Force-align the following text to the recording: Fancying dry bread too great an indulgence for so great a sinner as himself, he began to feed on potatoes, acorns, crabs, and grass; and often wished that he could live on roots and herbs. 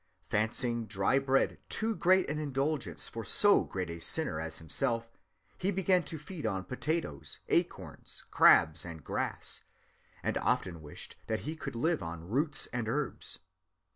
Fancying 0.31 0.87
dry 0.87 1.19
bread 1.19 1.59
too 1.69 1.95
great 1.95 2.27
an 2.27 2.39
indulgence 2.39 3.07
for 3.07 3.23
so 3.23 3.61
great 3.63 3.91
a 3.91 3.99
sinner 3.99 4.39
as 4.39 4.57
himself, 4.57 5.11
he 5.59 5.69
began 5.69 6.01
to 6.05 6.17
feed 6.17 6.43
on 6.43 6.63
potatoes, 6.63 7.41
acorns, 7.49 8.23
crabs, 8.31 8.83
and 8.83 9.03
grass; 9.03 9.63
and 10.23 10.39
often 10.39 10.81
wished 10.81 11.17
that 11.27 11.41
he 11.41 11.55
could 11.55 11.75
live 11.75 12.01
on 12.01 12.27
roots 12.27 12.65
and 12.73 12.89
herbs. 12.89 13.41